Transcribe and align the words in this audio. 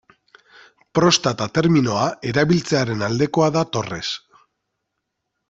Prostata 0.99 1.47
terminoa 1.57 2.07
erabiltzearen 2.31 3.05
aldekoa 3.09 3.53
da 3.59 3.65
Torres. 3.77 4.11